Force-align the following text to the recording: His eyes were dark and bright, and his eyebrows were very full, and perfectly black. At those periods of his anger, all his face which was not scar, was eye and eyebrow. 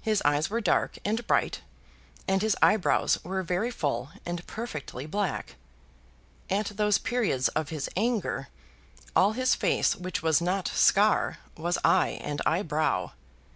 His 0.00 0.22
eyes 0.24 0.48
were 0.48 0.60
dark 0.60 0.96
and 1.04 1.26
bright, 1.26 1.62
and 2.28 2.40
his 2.40 2.56
eyebrows 2.62 3.18
were 3.24 3.42
very 3.42 3.72
full, 3.72 4.10
and 4.24 4.46
perfectly 4.46 5.06
black. 5.06 5.56
At 6.48 6.66
those 6.76 6.98
periods 6.98 7.48
of 7.48 7.70
his 7.70 7.90
anger, 7.96 8.46
all 9.16 9.32
his 9.32 9.56
face 9.56 9.96
which 9.96 10.22
was 10.22 10.40
not 10.40 10.68
scar, 10.68 11.38
was 11.56 11.78
eye 11.84 12.16
and 12.22 12.40
eyebrow. 12.46 13.10